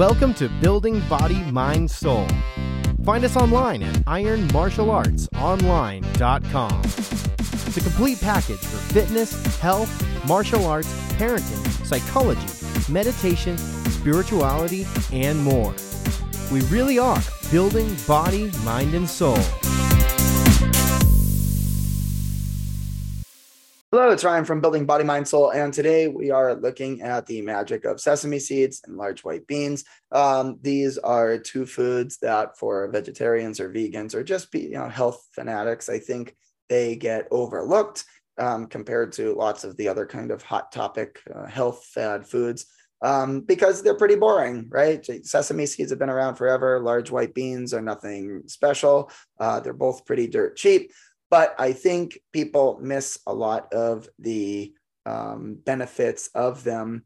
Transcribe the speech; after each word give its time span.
Welcome 0.00 0.32
to 0.34 0.48
Building 0.62 1.00
Body, 1.10 1.42
Mind, 1.52 1.90
Soul. 1.90 2.26
Find 3.04 3.22
us 3.22 3.36
online 3.36 3.82
at 3.82 3.96
ironmartialartsonline.com. 4.06 6.82
The 7.74 7.80
complete 7.82 8.18
package 8.18 8.60
for 8.60 8.78
fitness, 8.94 9.58
health, 9.58 10.26
martial 10.26 10.64
arts, 10.64 10.88
parenting, 11.18 11.62
psychology, 11.84 12.46
meditation, 12.90 13.58
spirituality, 13.58 14.86
and 15.12 15.38
more. 15.38 15.74
We 16.50 16.62
really 16.68 16.98
are 16.98 17.20
building 17.50 17.94
body, 18.06 18.50
mind, 18.64 18.94
and 18.94 19.06
soul. 19.06 19.36
Hello, 23.92 24.08
it's 24.10 24.22
Ryan 24.22 24.44
from 24.44 24.60
Building 24.60 24.86
Body, 24.86 25.02
Mind, 25.02 25.26
Soul, 25.26 25.50
and 25.50 25.74
today 25.74 26.06
we 26.06 26.30
are 26.30 26.54
looking 26.54 27.02
at 27.02 27.26
the 27.26 27.42
magic 27.42 27.84
of 27.84 28.00
sesame 28.00 28.38
seeds 28.38 28.82
and 28.86 28.96
large 28.96 29.24
white 29.24 29.48
beans. 29.48 29.82
Um, 30.12 30.60
these 30.62 30.96
are 30.96 31.38
two 31.38 31.66
foods 31.66 32.18
that, 32.18 32.56
for 32.56 32.88
vegetarians 32.92 33.58
or 33.58 33.68
vegans 33.68 34.14
or 34.14 34.22
just 34.22 34.52
be, 34.52 34.60
you 34.60 34.74
know 34.74 34.88
health 34.88 35.26
fanatics, 35.32 35.88
I 35.88 35.98
think 35.98 36.36
they 36.68 36.94
get 36.94 37.26
overlooked 37.32 38.04
um, 38.38 38.66
compared 38.66 39.10
to 39.14 39.34
lots 39.34 39.64
of 39.64 39.76
the 39.76 39.88
other 39.88 40.06
kind 40.06 40.30
of 40.30 40.44
hot 40.44 40.70
topic 40.70 41.18
uh, 41.34 41.46
health 41.46 41.84
fad 41.86 42.24
foods 42.24 42.66
um, 43.02 43.40
because 43.40 43.82
they're 43.82 43.96
pretty 43.96 44.14
boring, 44.14 44.66
right? 44.68 45.04
Sesame 45.26 45.66
seeds 45.66 45.90
have 45.90 45.98
been 45.98 46.10
around 46.10 46.36
forever. 46.36 46.78
Large 46.78 47.10
white 47.10 47.34
beans 47.34 47.74
are 47.74 47.82
nothing 47.82 48.44
special. 48.46 49.10
Uh, 49.40 49.58
they're 49.58 49.72
both 49.72 50.06
pretty 50.06 50.28
dirt 50.28 50.56
cheap 50.56 50.92
but 51.30 51.54
I 51.58 51.72
think 51.72 52.18
people 52.32 52.78
miss 52.82 53.18
a 53.26 53.32
lot 53.32 53.72
of 53.72 54.08
the 54.18 54.74
um, 55.06 55.58
benefits 55.64 56.28
of 56.34 56.64
them. 56.64 57.04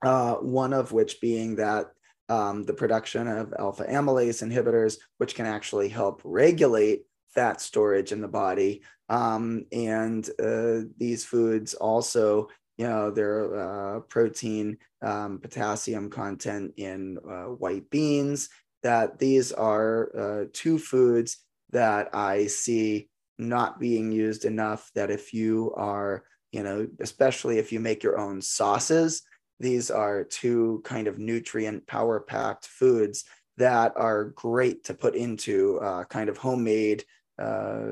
Uh, 0.00 0.34
one 0.34 0.72
of 0.72 0.92
which 0.92 1.20
being 1.20 1.56
that 1.56 1.86
um, 2.28 2.62
the 2.64 2.72
production 2.74 3.26
of 3.26 3.52
alpha 3.58 3.84
amylase 3.84 4.46
inhibitors, 4.46 4.98
which 5.16 5.34
can 5.34 5.46
actually 5.46 5.88
help 5.88 6.20
regulate 6.24 7.02
fat 7.34 7.60
storage 7.60 8.12
in 8.12 8.20
the 8.20 8.28
body. 8.28 8.82
Um, 9.08 9.64
and 9.72 10.28
uh, 10.42 10.80
these 10.98 11.24
foods 11.24 11.74
also, 11.74 12.48
you 12.76 12.86
know, 12.86 13.10
their 13.10 13.96
uh, 13.96 14.00
protein, 14.00 14.78
um, 15.02 15.38
potassium 15.38 16.10
content 16.10 16.74
in 16.76 17.18
uh, 17.28 17.44
white 17.44 17.88
beans, 17.90 18.50
that 18.82 19.18
these 19.18 19.52
are 19.52 20.10
uh, 20.16 20.44
two 20.52 20.78
foods 20.78 21.38
that 21.70 22.14
I 22.14 22.46
see 22.46 23.08
not 23.38 23.78
being 23.78 24.10
used 24.10 24.44
enough 24.44 24.90
that 24.94 25.10
if 25.10 25.32
you 25.32 25.72
are 25.76 26.24
you 26.52 26.62
know 26.62 26.86
especially 27.00 27.58
if 27.58 27.72
you 27.72 27.80
make 27.80 28.02
your 28.02 28.18
own 28.18 28.42
sauces 28.42 29.22
these 29.60 29.90
are 29.90 30.24
two 30.24 30.80
kind 30.84 31.06
of 31.06 31.18
nutrient 31.18 31.86
power 31.86 32.20
packed 32.20 32.66
foods 32.66 33.24
that 33.56 33.92
are 33.96 34.26
great 34.36 34.84
to 34.84 34.94
put 34.94 35.14
into 35.14 35.78
uh, 35.80 36.04
kind 36.04 36.28
of 36.28 36.38
homemade 36.38 37.04
uh, 37.40 37.86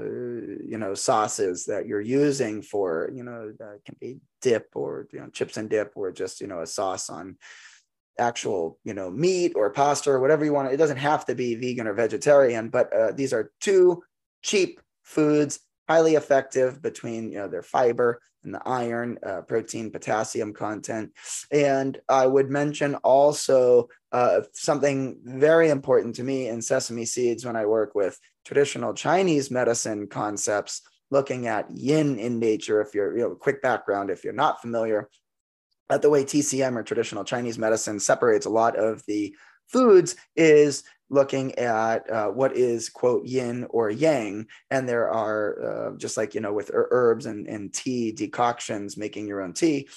you 0.65 0.77
know 0.79 0.95
sauces 0.95 1.67
that 1.67 1.87
you're 1.87 2.01
using 2.01 2.63
for 2.63 3.11
you 3.15 3.23
know 3.23 3.53
that 3.59 3.79
can 3.85 3.97
be 4.01 4.19
dip 4.43 4.69
or 4.75 5.07
you 5.13 5.21
know 5.21 5.29
chips 5.29 5.57
and 5.57 5.71
dip 5.71 5.93
or 5.95 6.11
just 6.11 6.41
you 6.41 6.49
know 6.49 6.61
a 6.61 6.67
sauce 6.67 7.09
on 7.09 7.37
actual 8.19 8.79
you 8.83 8.95
know 8.95 9.11
meat 9.11 9.53
or 9.55 9.71
pasta 9.71 10.11
or 10.11 10.21
whatever 10.21 10.45
you 10.45 10.53
want. 10.53 10.73
It 10.73 10.79
doesn't 10.79 10.97
have 10.97 11.27
to 11.27 11.35
be 11.35 11.55
vegan 11.55 11.87
or 11.87 11.93
vegetarian 11.93 12.71
but 12.71 12.93
uh, 12.93 13.13
these 13.13 13.33
are 13.33 13.53
two 13.61 14.03
cheap 14.43 14.81
foods, 15.07 15.61
highly 15.89 16.17
effective 16.17 16.83
between 16.83 17.31
you 17.31 17.39
know 17.39 17.49
their 17.49 17.63
fiber 17.63 18.21
and 18.45 18.55
the 18.55 18.63
iron, 18.65 19.19
uh, 19.27 19.43
protein, 19.43 19.91
potassium 19.91 20.53
content. 20.53 21.13
And 21.51 21.99
I 22.09 22.27
would 22.27 22.49
mention 22.51 22.95
also 22.97 23.89
uh, 24.13 24.43
something 24.53 25.19
very 25.25 25.71
important 25.71 26.15
to 26.17 26.23
me 26.23 26.49
in 26.49 26.63
sesame 26.63 27.05
seeds 27.05 27.45
when 27.45 27.57
I 27.57 27.67
work 27.67 27.95
with 27.95 28.19
traditional 28.45 28.95
Chinese 28.95 29.51
medicine 29.51 30.07
concepts, 30.07 30.83
looking 31.11 31.49
at 31.49 31.71
yin 31.71 32.19
in 32.19 32.39
nature. 32.39 32.81
If 32.81 32.95
you're, 32.95 33.17
you 33.17 33.25
know, 33.25 33.35
quick 33.35 33.61
background, 33.63 34.11
if 34.11 34.23
you're 34.23 34.33
not 34.33 34.63
familiar, 34.63 35.09
at 35.91 36.03
the 36.03 36.11
way 36.11 36.25
TCM 36.25 36.77
or 36.77 36.83
traditional 36.83 37.25
Chinese 37.25 37.59
medicine 37.59 38.01
separates 38.01 38.47
a 38.47 38.51
lot 38.51 38.77
of 38.77 39.05
the 39.07 39.35
foods 39.69 40.17
is 40.37 40.85
looking 41.09 41.57
at 41.59 42.11
uh, 42.11 42.29
what 42.29 42.57
is 42.57 42.89
quote 42.89 43.27
yin 43.27 43.67
or 43.71 43.91
yang. 43.91 44.47
And 44.71 44.89
there 44.89 45.11
are 45.11 45.93
uh, 45.93 45.97
just 45.97 46.17
like 46.17 46.35
you 46.35 46.41
know 46.41 46.53
with 46.53 46.71
herbs 46.73 47.27
and, 47.27 47.47
and 47.47 47.73
tea 47.73 48.13
decoctions 48.13 48.97
making 48.97 49.27
your 49.27 49.43
own 49.43 49.53
tea 49.53 49.89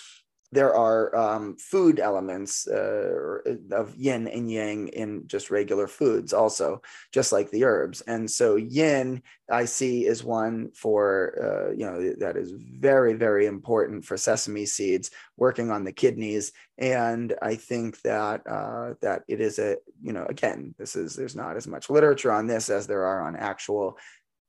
there 0.51 0.75
are 0.75 1.15
um, 1.15 1.55
food 1.57 1.99
elements 1.99 2.67
uh, 2.67 3.37
of 3.71 3.95
yin 3.95 4.27
and 4.27 4.51
yang 4.51 4.87
in 4.89 5.27
just 5.27 5.51
regular 5.51 5.87
foods 5.87 6.33
also 6.33 6.81
just 7.13 7.31
like 7.31 7.51
the 7.51 7.65
herbs. 7.65 8.01
And 8.01 8.29
so 8.29 8.55
yin 8.55 9.21
i 9.51 9.65
see 9.65 10.05
is 10.05 10.23
one 10.23 10.69
for 10.75 11.33
uh, 11.41 11.71
you 11.71 11.85
know 11.85 12.13
that 12.19 12.37
is 12.37 12.51
very 12.51 13.13
very 13.13 13.47
important 13.47 14.05
for 14.05 14.15
sesame 14.15 14.65
seeds 14.65 15.11
working 15.37 15.71
on 15.71 15.83
the 15.83 15.91
kidneys. 15.91 16.51
And 16.77 17.33
i 17.41 17.55
think 17.55 18.01
that 18.01 18.41
uh, 18.47 18.93
that 19.01 19.23
it 19.27 19.41
is 19.41 19.59
a 19.59 19.77
you 20.01 20.13
know 20.13 20.25
again 20.25 20.73
this 20.79 20.95
is 20.95 21.15
there's 21.15 21.35
not 21.35 21.57
as 21.57 21.67
much 21.67 21.89
literature 21.89 22.31
on 22.31 22.47
this 22.47 22.69
as 22.69 22.87
there 22.87 23.05
are 23.05 23.21
on 23.21 23.35
actual 23.35 23.97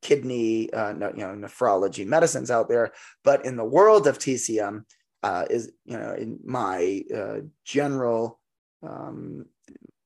kidney 0.03 0.73
uh, 0.73 0.95
you 0.95 1.27
know 1.27 1.35
nephrology 1.35 2.07
medicines 2.07 2.51
out 2.51 2.69
there. 2.69 2.93
But 3.23 3.45
in 3.45 3.57
the 3.57 3.65
world 3.65 4.07
of 4.07 4.19
tcm 4.19 4.85
uh, 5.23 5.45
is 5.51 5.73
you 5.85 5.99
know 5.99 6.15
in 6.15 6.39
my 6.45 7.03
uh, 7.15 7.41
general 7.65 8.41
um, 8.83 9.47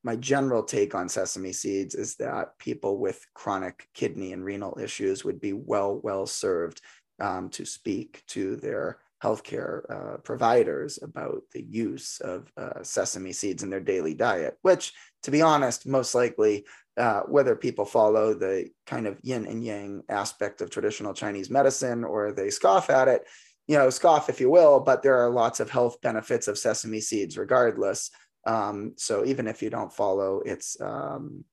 my 0.02 0.16
general 0.16 0.62
take 0.62 0.94
on 0.94 1.08
sesame 1.08 1.52
seeds 1.52 1.94
is 1.94 2.16
that 2.16 2.58
people 2.58 2.98
with 2.98 3.24
chronic 3.34 3.88
kidney 3.94 4.32
and 4.32 4.44
renal 4.44 4.78
issues 4.80 5.24
would 5.24 5.40
be 5.40 5.52
well 5.52 6.00
well 6.02 6.26
served 6.26 6.80
um, 7.20 7.48
to 7.50 7.64
speak 7.64 8.22
to 8.26 8.56
their 8.56 8.98
healthcare 9.24 9.90
uh, 9.90 10.16
providers 10.18 10.98
about 11.02 11.42
the 11.52 11.62
use 11.62 12.20
of 12.20 12.52
uh, 12.58 12.82
sesame 12.82 13.32
seeds 13.32 13.62
in 13.62 13.70
their 13.70 13.80
daily 13.80 14.12
diet, 14.12 14.58
which, 14.60 14.92
to 15.22 15.30
be 15.30 15.40
honest, 15.40 15.86
most 15.86 16.14
likely, 16.14 16.66
uh, 16.98 17.20
whether 17.22 17.56
people 17.56 17.86
follow 17.86 18.34
the 18.34 18.68
kind 18.86 19.06
of 19.06 19.18
yin 19.22 19.46
and 19.46 19.64
yang 19.64 20.02
aspect 20.10 20.60
of 20.60 20.68
traditional 20.68 21.14
Chinese 21.14 21.48
medicine 21.48 22.04
or 22.04 22.32
they 22.32 22.50
scoff 22.50 22.90
at 22.90 23.08
it, 23.08 23.26
you 23.66 23.78
know, 23.78 23.90
scoff 23.90 24.28
if 24.28 24.40
you 24.40 24.50
will, 24.50 24.80
but 24.80 25.02
there 25.02 25.16
are 25.16 25.30
lots 25.30 25.60
of 25.60 25.70
health 25.70 26.00
benefits 26.02 26.48
of 26.48 26.58
sesame 26.58 27.00
seeds 27.00 27.38
regardless. 27.38 28.10
Um, 28.46 28.92
so 28.96 29.24
even 29.24 29.46
if 29.46 29.62
you 29.62 29.70
don't 29.70 29.92
follow 29.92 30.40
its 30.40 30.78
um, 30.80 31.44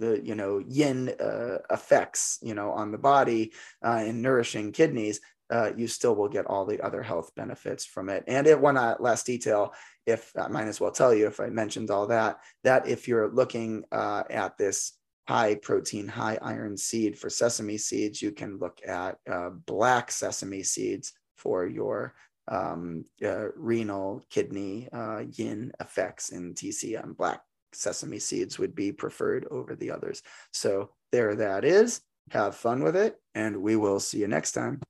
the 0.00 0.20
you 0.24 0.34
know 0.34 0.62
yin 0.66 1.10
uh, 1.20 1.58
effects 1.70 2.38
you 2.42 2.54
know 2.54 2.70
on 2.72 2.90
the 2.90 2.98
body 2.98 3.52
uh, 3.84 4.02
in 4.06 4.22
nourishing 4.22 4.72
kidneys, 4.72 5.20
uh, 5.50 5.70
you 5.76 5.86
still 5.86 6.14
will 6.14 6.28
get 6.28 6.46
all 6.46 6.64
the 6.64 6.80
other 6.80 7.02
health 7.02 7.30
benefits 7.36 7.84
from 7.84 8.08
it. 8.08 8.24
And 8.26 8.46
it 8.46 8.58
one 8.58 8.78
uh, 8.78 8.96
last 8.98 9.26
detail, 9.26 9.74
if 10.06 10.32
I 10.38 10.48
might 10.48 10.66
as 10.66 10.80
well 10.80 10.92
tell 10.92 11.14
you 11.14 11.26
if 11.26 11.40
I 11.40 11.48
mentioned 11.48 11.90
all 11.90 12.06
that, 12.06 12.38
that 12.64 12.88
if 12.88 13.06
you're 13.06 13.28
looking 13.28 13.84
uh, 13.92 14.22
at 14.30 14.56
this 14.56 14.92
high 15.28 15.54
protein, 15.56 16.08
high 16.08 16.38
iron 16.40 16.76
seed 16.76 17.18
for 17.18 17.28
sesame 17.28 17.78
seeds, 17.78 18.22
you 18.22 18.32
can 18.32 18.58
look 18.58 18.80
at 18.86 19.18
uh, 19.30 19.50
black 19.50 20.10
sesame 20.10 20.62
seeds 20.62 21.12
for 21.36 21.66
your 21.66 22.14
um, 22.48 23.04
uh, 23.24 23.46
renal, 23.56 24.22
kidney, 24.30 24.88
uh, 24.92 25.22
yin 25.32 25.72
effects 25.80 26.30
in 26.30 26.54
TCM. 26.54 27.16
Black 27.16 27.40
sesame 27.72 28.18
seeds 28.18 28.58
would 28.58 28.74
be 28.74 28.92
preferred 28.92 29.46
over 29.50 29.74
the 29.74 29.90
others. 29.90 30.22
So 30.52 30.90
there 31.12 31.34
that 31.36 31.64
is. 31.64 32.02
Have 32.30 32.56
fun 32.56 32.82
with 32.82 32.96
it, 32.96 33.20
and 33.34 33.58
we 33.58 33.76
will 33.76 34.00
see 34.00 34.16
you 34.18 34.28
next 34.28 34.52
time. 34.52 34.80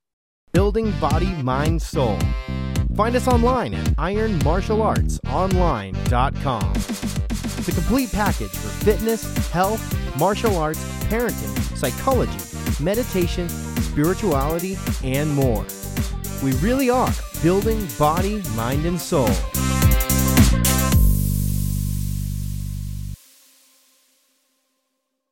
Building 0.52 0.92
Body, 1.00 1.32
Mind, 1.42 1.82
Soul. 1.82 2.16
Find 2.94 3.16
us 3.16 3.26
online 3.26 3.74
at 3.74 3.86
ironmartialartsonline.com. 3.96 6.72
The 7.64 7.72
complete 7.74 8.12
package 8.12 8.50
for 8.50 8.84
fitness, 8.84 9.48
health, 9.48 9.82
martial 10.16 10.56
arts, 10.56 10.84
parenting, 11.04 11.76
psychology, 11.76 12.38
meditation, 12.82 13.48
spirituality, 13.48 14.78
and 15.02 15.34
more. 15.34 15.66
We 16.44 16.52
really 16.56 16.90
are 16.90 17.10
building 17.42 17.88
body, 17.98 18.42
mind, 18.54 18.84
and 18.84 19.00
soul. 19.00 19.30